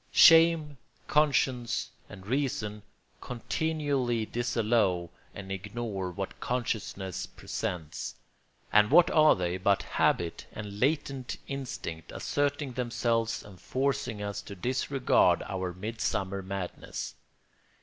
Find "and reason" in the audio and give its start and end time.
2.09-2.81